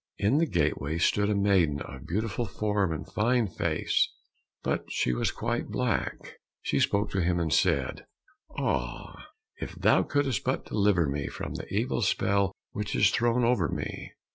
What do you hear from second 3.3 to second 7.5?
face, but she was quite black. She spoke to him